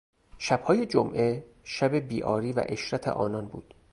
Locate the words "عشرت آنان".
2.59-3.45